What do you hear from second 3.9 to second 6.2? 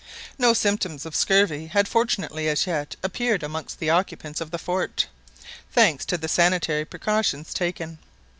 occupants of the fort, thanks to